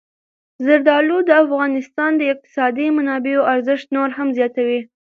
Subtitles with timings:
[0.65, 4.79] زردالو د افغانستان د اقتصادي منابعو ارزښت نور هم زیاتوي.